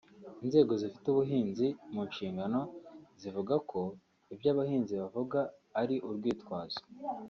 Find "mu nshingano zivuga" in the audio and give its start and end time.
1.93-3.55